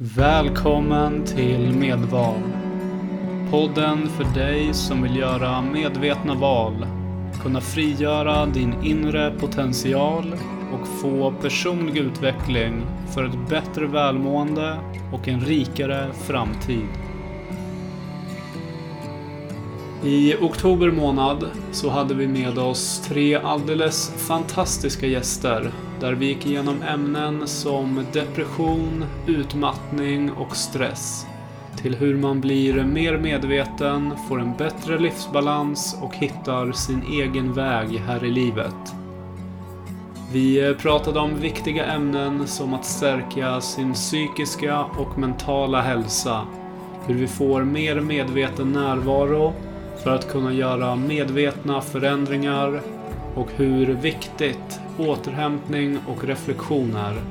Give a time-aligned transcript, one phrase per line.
[0.00, 2.42] Välkommen till Medval.
[3.50, 6.86] Podden för dig som vill göra medvetna val,
[7.42, 10.34] kunna frigöra din inre potential
[10.72, 12.82] och få personlig utveckling
[13.14, 14.78] för ett bättre välmående
[15.12, 16.88] och en rikare framtid.
[20.04, 26.46] I oktober månad så hade vi med oss tre alldeles fantastiska gäster där vi gick
[26.46, 31.26] igenom ämnen som depression, utmattning och stress
[31.82, 37.88] till hur man blir mer medveten, får en bättre livsbalans och hittar sin egen väg
[38.06, 38.94] här i livet.
[40.32, 46.46] Vi pratade om viktiga ämnen som att stärka sin psykiska och mentala hälsa,
[47.06, 49.52] hur vi får mer medveten närvaro
[50.02, 52.80] för att kunna göra medvetna förändringar
[53.34, 57.22] och hur viktigt återhämtning och reflektioner.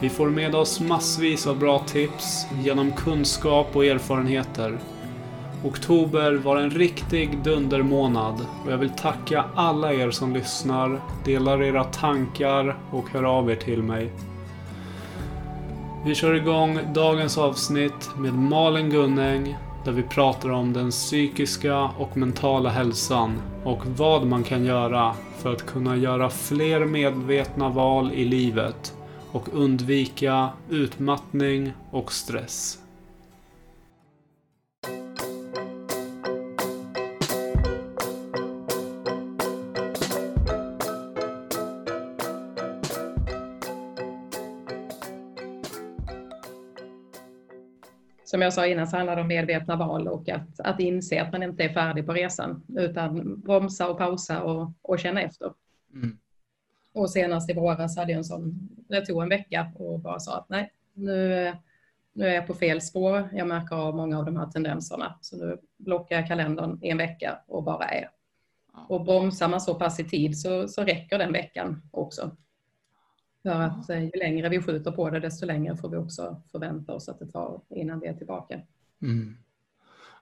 [0.00, 4.78] Vi får med oss massvis av bra tips genom kunskap och erfarenheter.
[5.64, 11.84] Oktober var en riktig dundermånad och jag vill tacka alla er som lyssnar, delar era
[11.84, 14.12] tankar och hör av er till mig.
[16.06, 22.16] Vi kör igång dagens avsnitt med Malin Gunnäng där vi pratar om den psykiska och
[22.16, 28.24] mentala hälsan och vad man kan göra för att kunna göra fler medvetna val i
[28.24, 28.94] livet
[29.32, 32.78] och undvika utmattning och stress.
[48.44, 51.42] Jag sa innan så handlar det om medvetna val och att, att inse att man
[51.42, 55.52] inte är färdig på resan utan bromsa och pausa och, och känna efter.
[55.94, 56.18] Mm.
[56.92, 60.36] Och senast i våras hade jag en sån, det tog en vecka och bara sa
[60.36, 61.52] att nej, nu,
[62.12, 63.28] nu är jag på fel spår.
[63.32, 65.18] Jag märker av många av de här tendenserna.
[65.20, 68.10] Så nu blockar jag kalendern i en vecka och bara är.
[68.88, 72.30] Och bromsar man så pass i tid så, så räcker den veckan också.
[73.44, 76.94] För att eh, ju längre vi skjuter på det, desto längre får vi också förvänta
[76.94, 78.60] oss att det tar innan vi är tillbaka.
[79.02, 79.36] Mm.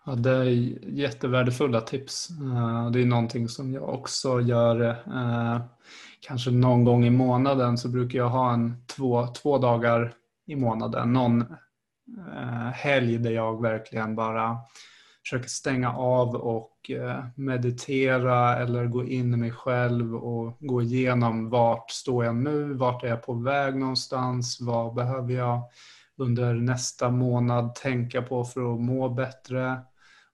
[0.05, 0.44] Ja, det är
[0.88, 2.31] jättevärdefulla tips.
[2.31, 4.81] Eh, det är någonting som jag också gör.
[4.91, 5.61] Eh,
[6.21, 10.15] kanske någon gång i månaden så brukar jag ha en två, två dagar
[10.47, 11.12] i månaden.
[11.12, 11.44] Någon
[12.75, 14.59] helg där jag verkligen bara
[15.22, 21.50] försöker stänga av och eh, meditera eller gå in i mig själv och gå igenom
[21.50, 25.62] vart står jag nu, vart är jag på väg någonstans, vad behöver jag
[26.16, 29.81] under nästa månad tänka på för att må bättre.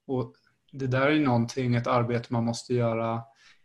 [0.06, 0.34] Och
[0.72, 3.22] det där är någonting, ett arbete man måste göra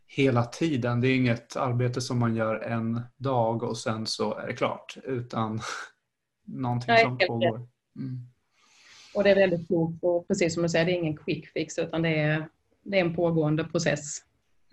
[0.07, 1.01] hela tiden.
[1.01, 4.97] Det är inget arbete som man gör en dag och sen så är det klart,
[5.03, 5.59] utan
[6.45, 7.67] någonting som pågår.
[7.95, 8.27] Mm.
[9.15, 11.79] Och det är väldigt klokt och precis som du säger, det är ingen quick fix
[11.79, 12.49] utan det är,
[12.83, 14.17] det är en pågående process.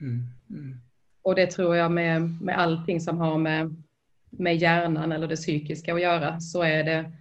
[0.01, 0.25] Mm.
[0.51, 0.81] Mm.
[1.23, 3.83] Och det tror jag med, med allting som har med,
[4.31, 7.13] med hjärnan eller det psykiska att göra så är det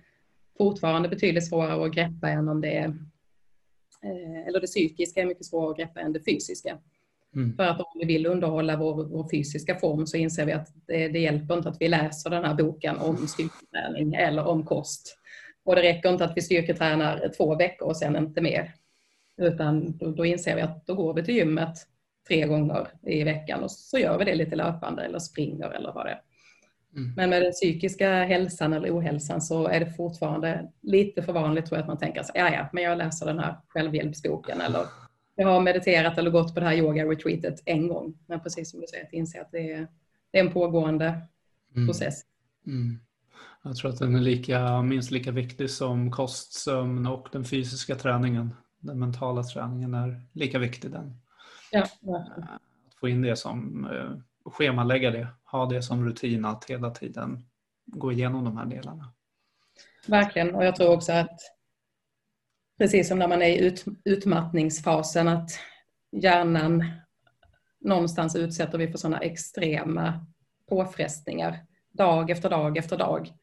[0.57, 2.87] fortfarande betydligt svårare att greppa än om det är
[4.03, 6.77] eh, eller det psykiska är mycket svårare att greppa än det fysiska.
[7.35, 7.55] Mm.
[7.55, 11.07] För att om vi vill underhålla vår, vår fysiska form så inser vi att det,
[11.07, 15.17] det hjälper inte att vi läser den här boken om styrketräning eller om kost.
[15.63, 18.73] Och det räcker inte att vi styrketränar två veckor och sen inte mer.
[19.39, 21.87] Utan då, då inser vi att då går vi till gymmet
[22.27, 26.05] tre gånger i veckan och så gör vi det lite löpande eller springer eller vad
[26.05, 26.21] det är.
[26.95, 27.13] Mm.
[27.15, 31.77] Men med den psykiska hälsan eller ohälsan så är det fortfarande lite för vanligt tror
[31.77, 34.85] jag att man tänker så ja ja, men jag läser den här självhjälpsboken eller
[35.39, 38.17] jag har mediterat eller gått på det här yoga-retreatet en gång.
[38.25, 39.87] Men precis som du säger, att inse att det är,
[40.31, 41.21] det är en pågående
[41.75, 41.87] mm.
[41.87, 42.21] process.
[42.67, 42.99] Mm.
[43.63, 47.95] Jag tror att den är lika, minst lika viktig som kost, sömn och den fysiska
[47.95, 48.53] träningen.
[48.79, 51.21] Den mentala träningen är lika viktig den.
[51.71, 51.81] Ja,
[52.91, 54.11] att få in det som, eh,
[54.51, 57.45] schemalägga det, ha det som rutin att hela tiden
[57.85, 59.13] gå igenom de här delarna.
[60.07, 61.39] Verkligen, och jag tror också att
[62.77, 65.49] precis som när man är i ut, utmattningsfasen att
[66.11, 66.83] hjärnan
[67.79, 70.25] någonstans utsätter vi för sådana extrema
[70.69, 73.33] påfrestningar dag efter dag efter dag.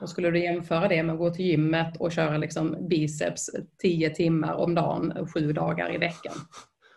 [0.00, 4.10] Och skulle du jämföra det med att gå till gymmet och köra liksom biceps tio
[4.10, 6.34] timmar om dagen, sju dagar i veckan.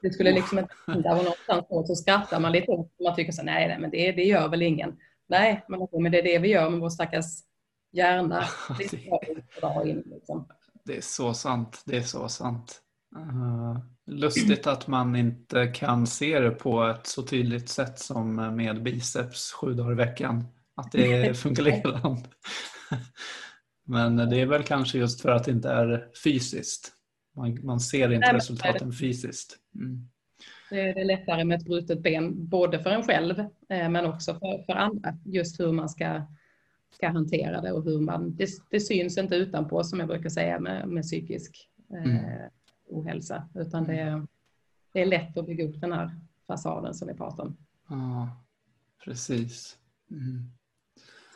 [0.01, 3.43] Det skulle liksom inte hända och någonstans så skrattar man lite åt man tycker så
[3.43, 4.97] nej, nej men det, det gör väl ingen.
[5.29, 7.25] Nej, men, det är det vi gör med vår stackars
[7.91, 8.43] hjärna.
[8.77, 10.47] Det, in, liksom.
[10.85, 12.81] det är så sant, det är så sant.
[13.15, 18.83] Uh, lustigt att man inte kan se det på ett så tydligt sätt som med
[18.83, 20.45] biceps sju dagar i veckan.
[20.75, 22.29] Att det funkar likadant.
[23.83, 26.93] Men det är väl kanske just för att det inte är fysiskt.
[27.35, 29.57] Man, man ser inte Nej, resultaten fysiskt.
[29.75, 30.09] Mm.
[30.69, 33.39] Det är lättare med ett brutet ben, både för en själv
[33.69, 35.17] eh, men också för, för andra.
[35.25, 36.21] Just hur man ska,
[36.91, 40.59] ska hantera det och hur man, det, det syns inte utanpå som jag brukar säga
[40.59, 42.49] med, med psykisk eh, mm.
[42.89, 44.25] ohälsa, utan det,
[44.93, 46.11] det är lätt att bygga upp den här
[46.47, 47.57] fasaden som vi pratar om.
[47.89, 48.43] Ja,
[49.03, 49.77] precis.
[50.11, 50.51] Mm.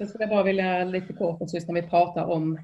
[0.03, 2.59] Sen skulle jag bara vilja lite kort, just när vi pratar om,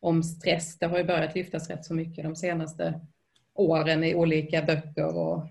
[0.00, 3.00] om stress, det har ju börjat lyftas rätt så mycket de senaste
[3.54, 5.46] åren i olika böcker och,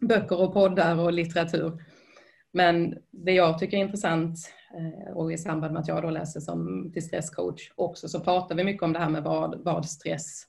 [0.00, 1.84] böcker och poddar och litteratur.
[2.52, 4.38] Men det jag tycker är intressant
[4.76, 8.54] eh, och i samband med att jag då läser som till stresscoach också så pratar
[8.54, 10.46] vi mycket om det här med vad, vad stress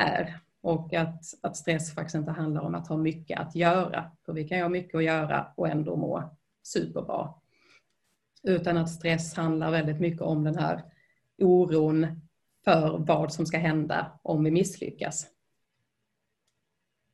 [0.00, 0.40] är.
[0.60, 4.10] Och att, att stress faktiskt inte handlar om att ha mycket att göra.
[4.26, 7.34] För vi kan ju ha mycket att göra och ändå må superbra.
[8.48, 10.82] Utan att stress handlar väldigt mycket om den här
[11.38, 12.06] oron
[12.64, 15.26] för vad som ska hända om vi misslyckas.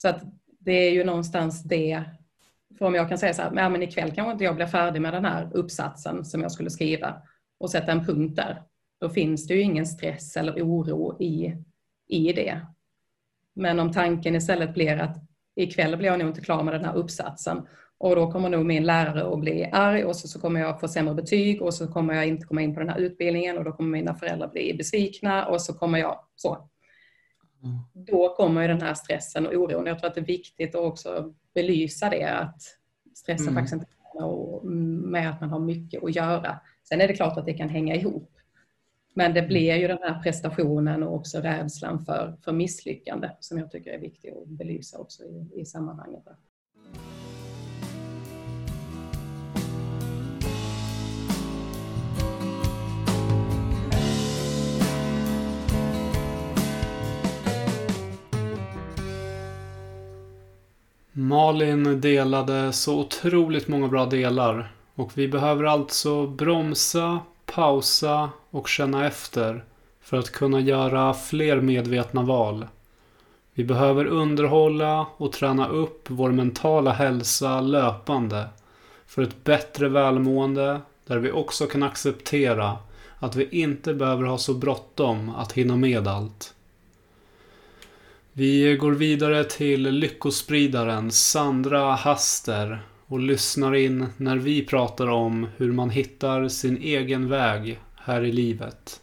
[0.02, 0.22] Så att
[0.58, 2.04] det är ju någonstans det,
[2.78, 5.12] för om jag kan säga så här, men ikväll kanske inte jag blir färdig med
[5.12, 7.22] den här uppsatsen som jag skulle skriva
[7.58, 8.62] och sätta en punkt där.
[8.98, 11.56] Då finns det ju ingen stress eller oro i,
[12.06, 12.60] i det.
[13.54, 15.16] Men om tanken istället blir att
[15.54, 17.66] ikväll blir jag nog inte klar med den här uppsatsen
[17.98, 20.88] och då kommer nog min lärare att bli arg och så, så kommer jag få
[20.88, 23.72] sämre betyg och så kommer jag inte komma in på den här utbildningen och då
[23.72, 26.68] kommer mina föräldrar bli besvikna och så kommer jag så.
[27.62, 28.06] Mm.
[28.06, 29.86] Då kommer ju den här stressen och oron.
[29.86, 32.62] Jag tror att det är viktigt att också belysa det att
[33.14, 33.54] stressen mm.
[33.54, 33.86] faktiskt inte
[35.08, 36.60] med att man har mycket att göra.
[36.88, 38.30] Sen är det klart att det kan hänga ihop.
[39.14, 43.70] Men det blir ju den här prestationen och också rädslan för, för misslyckande som jag
[43.70, 46.22] tycker är viktig att belysa också i, i sammanhanget.
[61.16, 69.06] Malin delade så otroligt många bra delar och vi behöver alltså bromsa, pausa och känna
[69.06, 69.64] efter
[70.00, 72.66] för att kunna göra fler medvetna val.
[73.52, 78.48] Vi behöver underhålla och träna upp vår mentala hälsa löpande
[79.06, 82.76] för ett bättre välmående där vi också kan acceptera
[83.18, 86.53] att vi inte behöver ha så bråttom att hinna med allt.
[88.36, 95.72] Vi går vidare till lyckospridaren Sandra Haster och lyssnar in när vi pratar om hur
[95.72, 99.00] man hittar sin egen väg här i livet.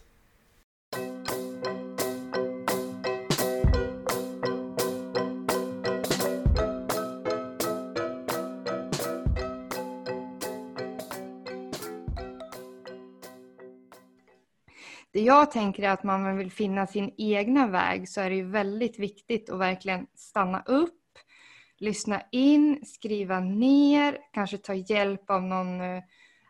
[15.24, 19.50] Jag tänker att man vill finna sin egna väg så är det ju väldigt viktigt
[19.50, 21.00] att verkligen stanna upp,
[21.78, 26.02] lyssna in, skriva ner, kanske ta hjälp av någon eh,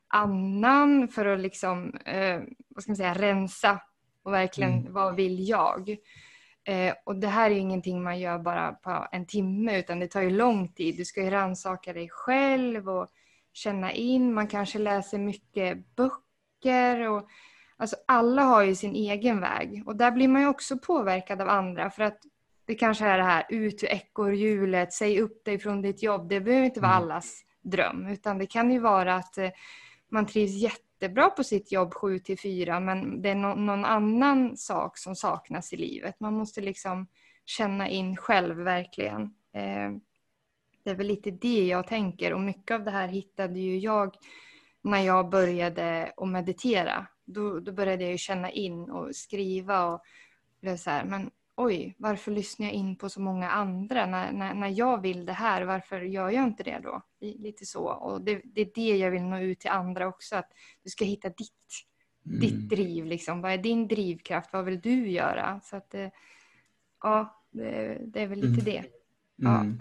[0.08, 3.80] annan för att liksom, eh, vad ska man säga, rensa
[4.22, 4.92] och verkligen mm.
[4.92, 5.96] vad vill jag?
[6.64, 10.08] Eh, och det här är ju ingenting man gör bara på en timme utan det
[10.08, 10.96] tar ju lång tid.
[10.96, 13.08] Du ska ju rannsaka dig själv och
[13.52, 14.34] känna in.
[14.34, 17.28] Man kanske läser mycket böcker och
[17.82, 21.48] Alltså alla har ju sin egen väg och där blir man ju också påverkad av
[21.48, 22.18] andra för att
[22.64, 26.28] det kanske är det här ut ur ekorrhjulet, säg upp dig från ditt jobb.
[26.28, 27.02] Det behöver inte vara mm.
[27.02, 29.50] allas dröm utan det kan ju vara att eh,
[30.08, 34.56] man trivs jättebra på sitt jobb 7 till 4 men det är no någon annan
[34.56, 36.20] sak som saknas i livet.
[36.20, 37.06] Man måste liksom
[37.44, 39.22] känna in själv verkligen.
[39.54, 39.90] Eh,
[40.84, 44.16] det är väl lite det jag tänker och mycket av det här hittade ju jag
[44.82, 50.02] när jag började att meditera då, då började jag känna in och skriva och
[50.60, 54.06] blev så här, men oj, varför lyssnar jag in på så många andra?
[54.06, 57.02] När, när, när jag vill det här, varför gör jag inte det då?
[57.20, 57.84] Lite så.
[57.84, 60.52] Och det, det är det jag vill nå ut till andra också, att
[60.84, 61.52] du ska hitta ditt,
[62.26, 62.40] mm.
[62.40, 63.06] ditt driv.
[63.06, 63.40] Liksom.
[63.40, 64.52] Vad är din drivkraft?
[64.52, 65.60] Vad vill du göra?
[65.60, 66.08] Så att, eh,
[67.02, 68.64] ja, det, det är väl lite mm.
[68.64, 68.84] det.
[69.36, 69.64] Ja.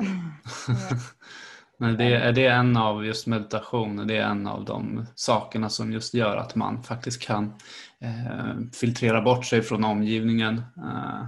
[0.70, 1.00] Mm.
[1.82, 5.92] Men det, är det en av just meditation, det är en av de sakerna som
[5.92, 7.54] just gör att man faktiskt kan
[8.00, 10.58] eh, filtrera bort sig från omgivningen.
[10.58, 11.26] Eh.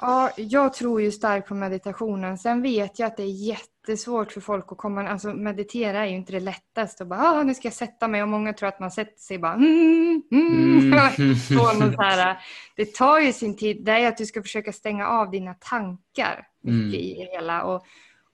[0.00, 2.38] Ja, jag tror ju starkt på meditationen.
[2.38, 5.08] Sen vet jag att det är jättesvårt för folk att komma...
[5.08, 7.04] Alltså meditera är ju inte det lättaste.
[7.04, 8.22] Bara, ah, nu ska jag sätta mig.
[8.22, 9.54] Och många tror att man sätter sig bara...
[9.54, 10.92] Mm, mm.
[10.92, 11.36] Mm.
[11.36, 12.38] så här,
[12.76, 13.84] det tar ju sin tid.
[13.84, 16.94] Det är att du ska försöka stänga av dina tankar mm.
[16.94, 17.64] i det hela.
[17.64, 17.84] Och,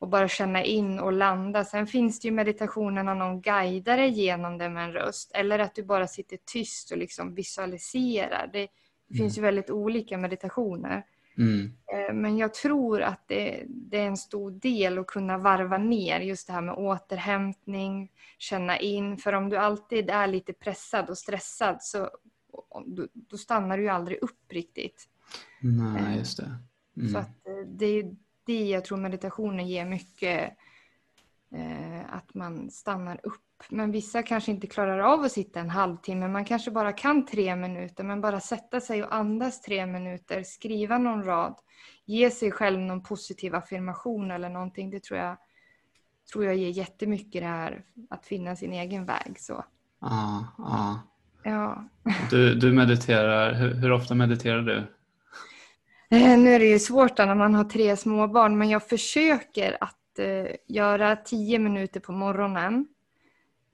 [0.07, 1.65] och bara känna in och landa.
[1.65, 3.41] Sen finns det ju meditationer när någon
[3.97, 8.51] dig genom det med en röst eller att du bara sitter tyst och liksom visualiserar.
[8.53, 8.69] Det, mm.
[9.17, 11.07] finns ju väldigt olika meditationer.
[11.39, 11.73] Mm.
[11.93, 16.21] Eh, men jag tror att det, det, är en stor del att kunna varva ner
[16.21, 19.17] just det här med återhämtning, känna in.
[19.17, 22.11] För om du alltid är lite pressad och stressad så
[22.87, 25.09] då, då stannar du ju aldrig upp riktigt.
[25.61, 26.59] Nej, eh, just det.
[26.97, 27.09] Mm.
[27.13, 28.03] Så att eh, det
[28.53, 30.53] är det jag tror meditationen ger mycket.
[32.09, 36.29] att man stannar upp men vissa kanske inte klarar av att sitta en halvtimme.
[36.29, 40.99] Man kanske bara kan tre minuter, men bara sätta sig och andas tre minuter, skriva
[40.99, 41.55] någon rad,
[42.05, 44.91] ge sig själv någon positiv affirmation eller någonting.
[44.91, 45.37] Det tror jag,
[46.33, 49.37] tror jag ger jättemycket det här att finna sin egen väg.
[49.39, 49.65] Så.
[49.99, 50.95] Ah, ah.
[51.45, 51.85] Ja.
[52.31, 54.96] Du, du mediterar, hur, hur ofta mediterar du?
[56.17, 60.19] Eh, nu är det ju svårt när man har tre småbarn, men jag försöker att
[60.19, 62.89] eh, göra tio minuter på morgonen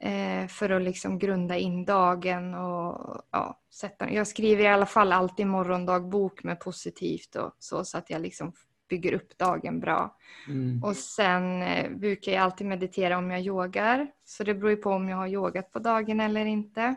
[0.00, 2.54] eh, för att liksom grunda in dagen.
[2.54, 7.99] Och, ja, sätta, jag skriver i alla fall alltid morgondagbok med positivt och så, så
[7.99, 8.52] att jag liksom
[8.88, 10.16] bygger upp dagen bra.
[10.49, 10.84] Mm.
[10.84, 11.64] Och sen
[12.00, 14.06] brukar jag alltid meditera om jag yogar.
[14.25, 16.94] Så det beror ju på om jag har yogat på dagen eller inte.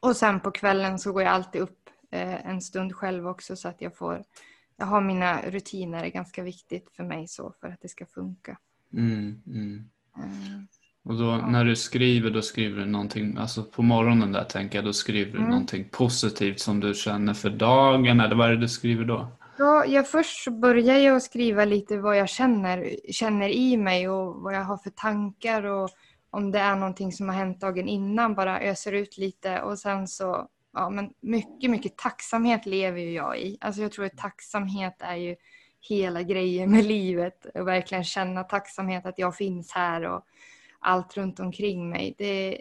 [0.00, 1.84] Och sen på kvällen så går jag alltid upp
[2.22, 4.24] en stund själv också så att jag får
[4.76, 8.06] jag har mina rutiner, det är ganska viktigt för mig så för att det ska
[8.06, 8.58] funka.
[8.92, 9.88] Mm, mm.
[10.16, 10.60] Eh,
[11.04, 14.84] och då när du skriver, då skriver du någonting, alltså på morgonen där tänker jag,
[14.84, 15.50] då skriver du mm.
[15.50, 19.28] någonting positivt som du känner för dagen eller vad är det du skriver då?
[19.58, 24.54] Ja, jag först börjar jag skriva lite vad jag känner, känner i mig och vad
[24.54, 25.90] jag har för tankar och
[26.30, 30.08] om det är någonting som har hänt dagen innan, bara öser ut lite och sen
[30.08, 33.58] så, ja men mycket, mycket tacksamhet lever ju jag i.
[33.60, 35.36] Alltså jag tror att tacksamhet är ju
[35.88, 40.26] hela grejen med livet och verkligen känna tacksamhet att jag finns här och
[40.78, 42.14] allt runt omkring mig.
[42.18, 42.60] Det,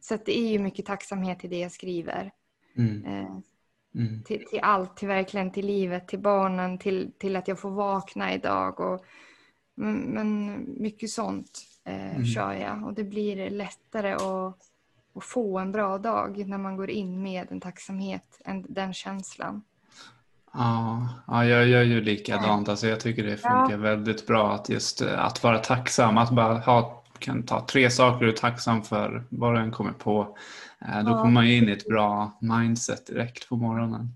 [0.00, 2.32] så det är ju mycket tacksamhet i det jag skriver.
[2.76, 3.04] Mm.
[3.04, 3.36] Eh,
[3.94, 4.22] mm.
[4.22, 8.34] Till, till, allt, till verkligen till livet, till barnen, till, till att jag får vakna
[8.34, 8.80] idag.
[8.80, 9.04] Och,
[9.74, 12.24] men, men mycket sånt eh, mm.
[12.24, 14.73] kör jag och det blir lättare att,
[15.14, 19.62] att få en bra dag när man går in med en tacksamhet, en, den känslan.
[20.52, 22.68] Ja, ja, jag gör ju likadant.
[22.68, 23.76] Alltså jag tycker det funkar ja.
[23.76, 28.24] väldigt bra att just eh, att vara tacksam, att bara ha kan ta tre saker
[28.24, 30.36] du är tacksam för, vad du än kommer på.
[30.80, 34.08] Eh, då kommer man in i ett bra mindset direkt på morgonen.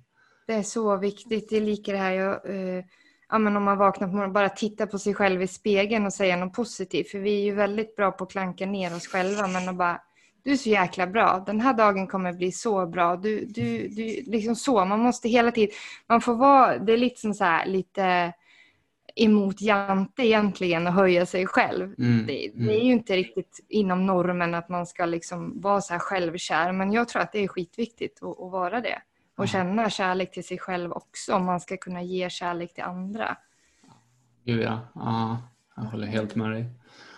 [0.46, 1.48] Det är så viktigt.
[1.50, 2.84] Det är lika det här, jag, eh,
[3.28, 6.12] ja, men om man vaknar på morgonen, bara titta på sig själv i spegeln och
[6.12, 7.10] säga något positivt.
[7.10, 10.00] För vi är ju väldigt bra på att klanka ner oss själva, men att bara
[10.48, 11.42] du är så jäkla bra.
[11.46, 13.16] Den här dagen kommer bli så bra.
[13.16, 14.84] Du, du, du, liksom så.
[14.84, 15.74] Man måste hela tiden,
[16.06, 18.32] man får vara, det är lite som så här, lite
[19.16, 21.94] emot Jante egentligen och höja sig själv.
[21.98, 25.92] Mm, det, det, är ju inte riktigt inom normen att man ska liksom vara så
[25.92, 29.02] här självkär men jag tror att det är skitviktigt att, att vara det.
[29.36, 29.48] Och mm.
[29.48, 33.36] känna kärlek till sig själv också om man ska kunna ge kärlek till andra.
[34.44, 35.42] Gud ja, ja
[35.76, 36.64] jag håller helt med dig.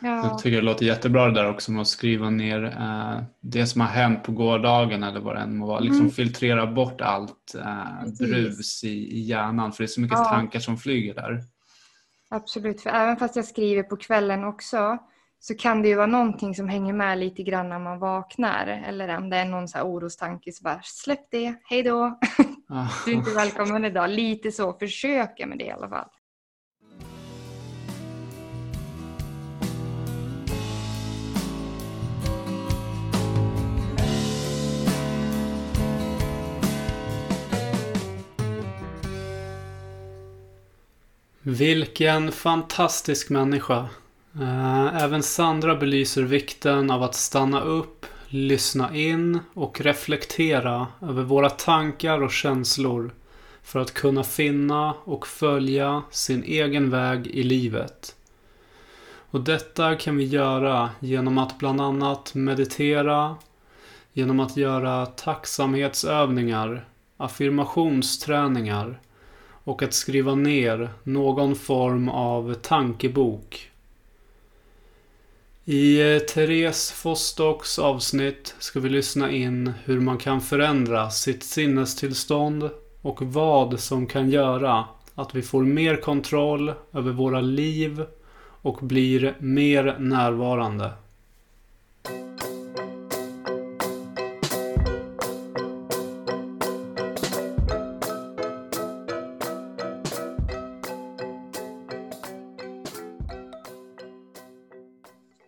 [0.01, 0.27] Ja.
[0.27, 3.81] Jag tycker det låter jättebra det där också med att skriva ner eh, det som
[3.81, 5.81] har hänt på gårdagen eller vad det än må vara.
[5.81, 6.11] Liksom mm.
[6.11, 10.25] filtrera bort allt eh, brus i, i hjärnan för det är så mycket ja.
[10.25, 11.41] tankar som flyger där.
[12.31, 14.99] Absolut, för även fast jag skriver på kvällen också
[15.41, 18.67] så kan det ju vara någonting som hänger med lite grann när man vaknar.
[18.67, 22.19] Eller om det är någon så här orostanke så bara släpp det, hej då.
[23.05, 24.11] Du är inte välkommen idag.
[24.11, 26.09] Lite så, försöka med det i alla fall.
[41.43, 43.89] Vilken fantastisk människa.
[44.41, 51.51] Eh, även Sandra belyser vikten av att stanna upp, lyssna in och reflektera över våra
[51.51, 53.15] tankar och känslor
[53.63, 58.17] för att kunna finna och följa sin egen väg i livet.
[59.31, 63.37] Och detta kan vi göra genom att bland annat meditera,
[64.13, 66.85] genom att göra tacksamhetsövningar,
[67.17, 68.99] affirmationsträningar
[69.65, 73.71] och att skriva ner någon form av tankebok.
[75.65, 82.71] I eh, Therese Fostocks avsnitt ska vi lyssna in hur man kan förändra sitt sinnestillstånd
[83.03, 88.05] och vad som kan göra att vi får mer kontroll över våra liv
[88.63, 90.91] och blir mer närvarande.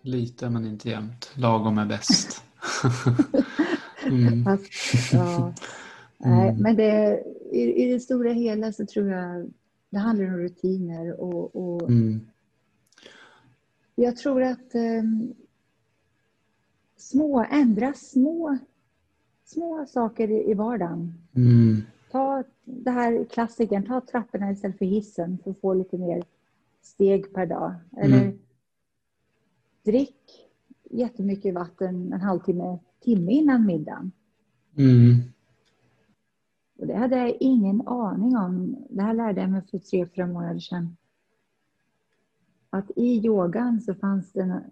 [0.03, 1.31] Lite men inte jämt.
[1.35, 2.43] Lagom är bäst.
[4.07, 4.45] mm.
[4.45, 5.55] Fast, ja.
[6.19, 6.63] Nej, mm.
[6.63, 9.53] men det, i, i det stora hela så tror jag
[9.91, 12.21] det handlar om rutiner och, och mm.
[13.95, 15.35] jag tror att um,
[16.97, 18.59] små, ändra små,
[19.45, 21.15] små saker i, i vardagen.
[21.37, 21.83] Mm.
[22.11, 26.25] Ta det här klassikern, ta trapporna istället för hissen för att få lite mer
[26.83, 27.75] steg per dag.
[27.97, 28.39] Eller mm.
[29.85, 30.49] Drick
[30.91, 34.13] jättemycket vatten en halvtimme, timme innan middagen.
[34.77, 35.33] Mm.
[36.79, 38.77] Och det hade jag ingen aning om.
[38.91, 40.97] Det här lärde jag mig för tre, fyra månader sedan.
[42.71, 44.63] Att i yogan så fanns det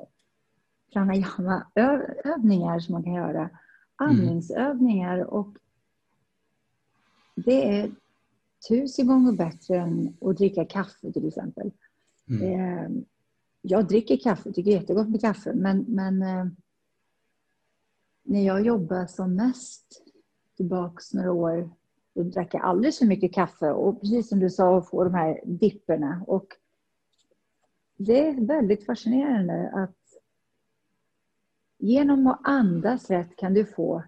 [0.93, 3.40] pranayama-övningar som man kan göra.
[3.40, 3.50] Mm.
[3.97, 5.57] Andningsövningar och
[7.37, 7.90] det är
[8.69, 11.71] tusen gånger bättre än att dricka kaffe till exempel.
[12.29, 13.05] Mm.
[13.62, 16.47] Jag dricker kaffe, tycker jättegott med kaffe, men, men eh,
[18.23, 20.02] när jag jobbade som mest
[20.57, 21.71] tillbaks några år,
[22.14, 25.40] då drack jag alldeles för mycket kaffe och precis som du sa, få de här
[25.45, 26.25] dipperna.
[26.26, 26.47] Och
[27.97, 29.97] det är väldigt fascinerande att
[31.79, 34.02] genom att andas rätt kan du få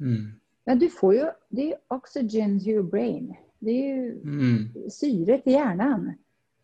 [0.00, 0.40] mm.
[0.64, 3.34] Men du får ju, det är oxygen to your brain.
[3.58, 4.90] Det är ju mm.
[4.90, 6.12] syre till hjärnan.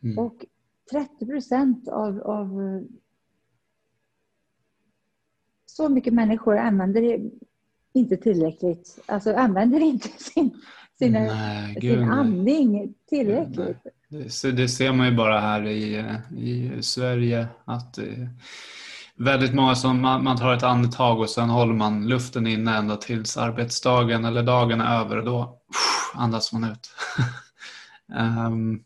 [0.02, 0.18] Mm.
[0.18, 0.44] Och
[0.90, 2.80] 30 procent av, av
[5.66, 7.20] så mycket människor använder
[7.92, 8.98] inte tillräckligt.
[9.06, 10.62] Alltså använder inte sin,
[10.98, 13.76] sina, Nej, sin andning tillräckligt.
[14.08, 18.28] Det, det, ser man ju bara här i, i Sverige att eh,
[19.16, 22.96] väldigt många som man, man, tar ett andetag och sen håller man luften inne ända
[22.96, 26.90] tills arbetsdagen eller dagen är över och då pff, andas man ut.
[28.46, 28.82] um,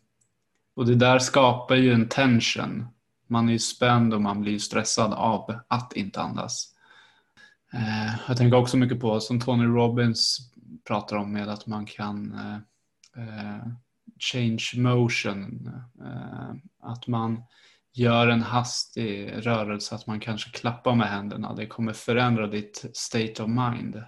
[0.81, 2.85] och det där skapar ju en tension.
[3.27, 6.73] Man är ju spänd och man blir stressad av att inte andas.
[7.73, 10.51] Uh, jag tänker också mycket på som Tony Robbins
[10.87, 12.57] pratar om med att man kan uh,
[13.23, 13.67] uh,
[14.19, 15.71] change motion.
[16.83, 17.43] att man
[17.93, 21.53] gör en hastig rörelse, att man kanske klappar med händerna.
[21.53, 24.03] Det kommer förändra ditt state of mind.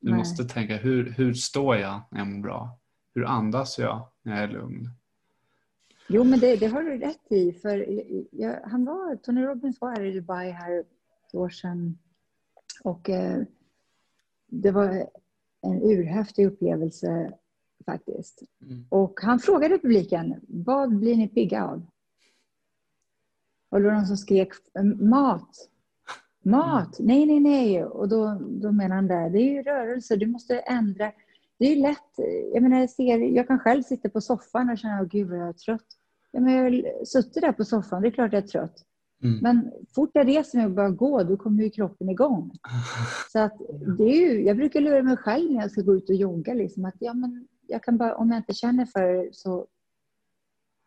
[0.00, 0.18] Du Nej.
[0.18, 2.78] måste tänka, hur, hur står jag när jag mår bra?
[3.16, 4.90] Hur andas jag när jag är lugn?
[6.08, 7.52] Jo, men det, det har du rätt i.
[7.52, 7.86] För
[8.30, 11.98] jag, han var, Tony Robbins var här i Dubai här ett år sedan.
[12.84, 13.42] Och eh,
[14.46, 15.08] det var
[15.62, 17.32] en urhäftig upplevelse
[17.86, 18.42] faktiskt.
[18.62, 18.86] Mm.
[18.88, 21.86] Och han frågade publiken, vad blir ni pigga av?
[23.68, 24.48] Och då var någon som skrek
[25.00, 25.68] mat.
[26.42, 26.98] Mat!
[26.98, 27.08] Mm.
[27.08, 27.84] Nej, nej, nej.
[27.84, 31.12] Och då, då menar han där, det är ju rörelse, du måste ändra.
[31.58, 32.26] Det är lätt.
[32.54, 35.38] Jag menar, jag, ser, jag kan själv sitta på soffan och känna, oh, gud vad
[35.38, 35.86] jag är trött.
[36.30, 38.86] Ja, men jag suttit där på soffan, det är klart jag är trött.
[39.22, 39.38] Mm.
[39.42, 42.52] Men fort jag reser mig och börjar gå, då kommer ju kroppen igång.
[43.32, 43.58] Så att
[43.98, 46.54] det är ju, jag brukar lura mig själv när jag ska gå ut och jogga.
[46.54, 49.66] Liksom, att ja, men jag kan bara, om jag inte känner för det så...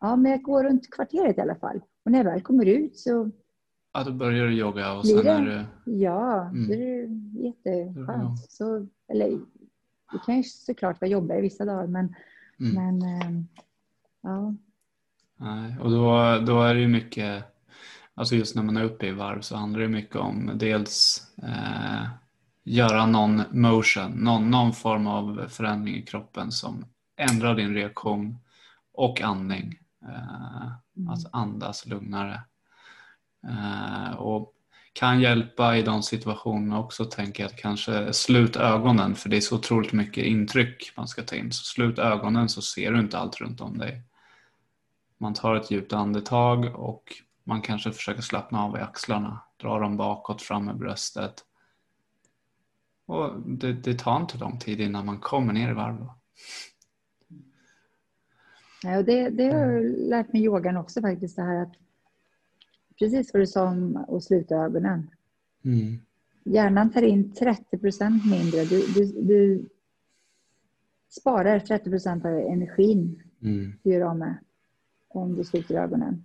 [0.00, 1.80] Ja, men jag går runt kvarteret i alla fall.
[2.04, 3.30] Och när jag väl kommer ut så...
[3.92, 5.66] Ja, då börjar du jogga och sen det, är det...
[5.84, 6.68] Ja, mm.
[6.68, 7.08] det är
[7.44, 8.38] jätteskönt.
[8.48, 9.40] Så, eller,
[10.12, 12.14] det kan ju såklart vara jobbigare vissa dagar, men,
[12.60, 12.74] mm.
[12.74, 13.44] men äh,
[14.20, 14.54] ja.
[15.36, 17.44] Nej, och då, då är det ju mycket,
[18.14, 22.08] alltså just när man är uppe i varv så handlar det mycket om dels eh,
[22.64, 26.84] göra någon motion, någon, någon form av förändring i kroppen som
[27.16, 28.38] ändrar din reaktion
[28.92, 29.78] och andning.
[30.02, 31.08] Eh, mm.
[31.08, 32.40] Att andas lugnare.
[33.48, 34.54] Eh, och
[34.92, 39.40] kan hjälpa i de situationerna också tänker jag att kanske slut ögonen för det är
[39.40, 41.52] så otroligt mycket intryck man ska ta in.
[41.52, 44.02] Så slut ögonen så ser du inte allt runt om dig.
[45.18, 47.04] Man tar ett djupt andetag och
[47.44, 49.40] man kanske försöker slappna av i axlarna.
[49.56, 51.44] Dra dem bakåt, fram med bröstet.
[53.06, 56.08] Och det, det tar inte lång tid innan man kommer ner i varv.
[58.82, 61.36] Ja, och det, det har jag lärt mig yogan också faktiskt.
[61.36, 61.72] Det här att,
[63.00, 65.10] precis vad du sa om att sluta ögonen.
[65.64, 65.98] Mm.
[66.44, 68.64] Hjärnan tar in 30 procent mindre.
[68.64, 69.68] Du, du, du,
[71.08, 73.72] sparar 30 procent av energin mm.
[73.82, 74.36] du gör av med
[75.08, 76.24] om du sluter ögonen.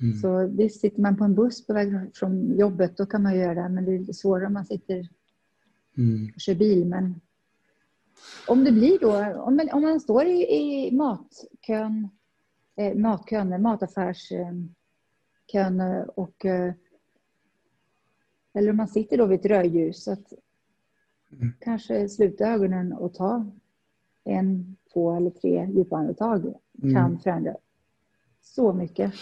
[0.00, 0.14] Mm.
[0.14, 3.62] Så visst, sitter man på en buss på väg från jobbet då kan man göra
[3.62, 3.68] det.
[3.68, 5.08] Men det är svårare om man sitter
[5.96, 6.32] mm.
[6.34, 6.86] och kör bil.
[6.86, 7.20] Men
[8.46, 12.08] om det blir då, om man, om man står i, i matkön,
[12.76, 13.62] eh, matkön,
[15.54, 16.72] mataffärskön och eh,
[18.54, 20.32] eller om man sitter då vid ett rödljus, att
[21.32, 21.52] mm.
[21.60, 23.46] kanske sluta ögonen och ta
[24.24, 27.18] en, två eller tre djupa andetag kan mm.
[27.18, 27.56] förändra
[28.40, 29.12] så mycket.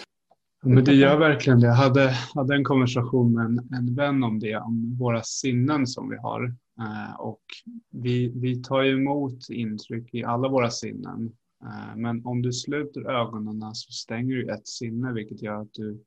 [0.63, 1.67] Men det gör verkligen det.
[1.67, 6.11] Jag hade, hade en konversation med en, en vän om det, om våra sinnen som
[6.11, 6.45] vi har.
[6.81, 7.43] Eh, och
[7.91, 11.33] vi, vi tar emot intryck i alla våra sinnen.
[11.63, 16.05] Eh, men om du sluter ögonen så stänger du ett sinne, vilket gör att du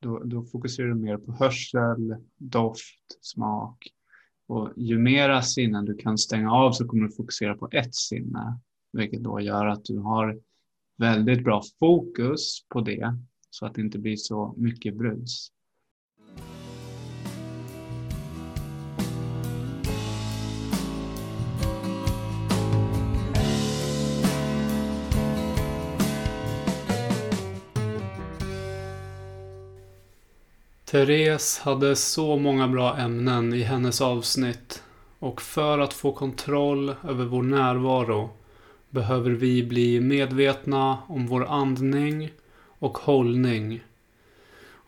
[0.00, 3.88] då, då fokuserar du mer på hörsel, doft, smak.
[4.46, 8.60] Och ju mera sinnen du kan stänga av så kommer du fokusera på ett sinne,
[8.92, 10.40] vilket då gör att du har
[10.98, 13.18] väldigt bra fokus på det
[13.50, 15.48] så att det inte blir så mycket brus.
[30.90, 34.82] Therese hade så många bra ämnen i hennes avsnitt
[35.18, 38.30] och för att få kontroll över vår närvaro
[38.90, 42.30] behöver vi bli medvetna om vår andning
[42.78, 43.80] och hållning.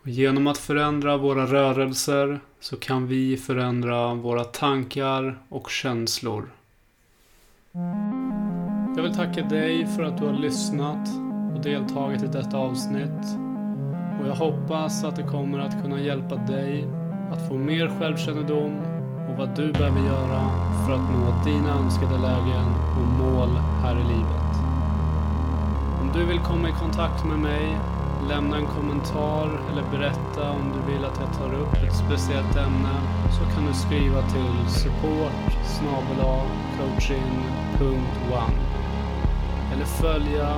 [0.01, 6.49] Och genom att förändra våra rörelser så kan vi förändra våra tankar och känslor.
[8.95, 11.07] Jag vill tacka dig för att du har lyssnat
[11.55, 13.42] och deltagit i detta avsnitt.
[14.19, 16.87] Och jag hoppas att det kommer att kunna hjälpa dig
[17.31, 18.79] att få mer självkännedom
[19.29, 20.41] och vad du behöver göra
[20.85, 23.49] för att nå dina önskade lägen och mål
[23.83, 24.53] här i livet.
[26.01, 27.77] Om du vill komma i kontakt med mig,
[28.29, 32.95] lämna en kommentar eller berätta om du vill att jag tar upp ett speciellt ämne
[33.31, 35.33] så kan du skriva till support
[36.77, 38.59] coaching.one
[39.73, 40.57] eller följa